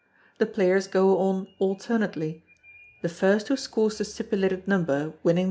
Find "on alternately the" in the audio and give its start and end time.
1.19-3.07